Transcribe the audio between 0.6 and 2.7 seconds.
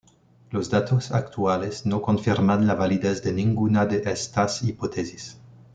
datos actuales no confirman